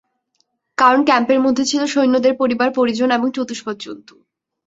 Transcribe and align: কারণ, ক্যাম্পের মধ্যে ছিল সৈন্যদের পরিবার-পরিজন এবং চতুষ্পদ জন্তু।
কারণ, 0.77 0.99
ক্যাম্পের 1.05 1.39
মধ্যে 1.41 1.63
ছিল 1.65 1.81
সৈন্যদের 1.87 2.33
পরিবার-পরিজন 2.35 3.09
এবং 3.11 3.27
চতুষ্পদ 3.31 3.75
জন্তু। 3.79 4.15